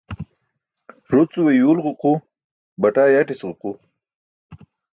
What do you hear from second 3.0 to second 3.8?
yatis ġuqu.